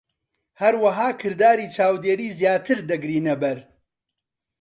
هەروەها، 0.61 1.07
کرداری 1.21 1.71
چاودێری 1.75 2.35
زیاتر 2.39 2.77
دەگرینە 2.89 3.35
بەر. 3.41 3.57